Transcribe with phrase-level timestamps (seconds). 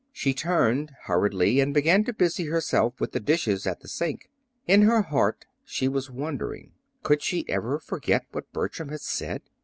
[0.11, 4.31] She turned hurriedly and began to busy herself with the dishes at the sink.
[4.65, 6.71] In her heart she was wondering:
[7.03, 9.43] could she ever forget what Bertram had said?